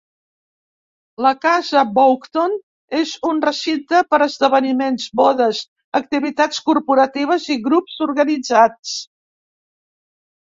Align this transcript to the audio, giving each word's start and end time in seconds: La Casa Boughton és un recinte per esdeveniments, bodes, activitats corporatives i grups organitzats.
La 1.23 1.31
Casa 1.41 1.81
Boughton 1.97 2.55
és 2.99 3.11
un 3.31 3.41
recinte 3.43 3.99
per 4.13 4.19
esdeveniments, 4.27 5.05
bodes, 5.21 5.61
activitats 5.99 6.63
corporatives 6.71 7.45
i 7.57 7.59
grups 7.67 8.01
organitzats. 8.09 8.95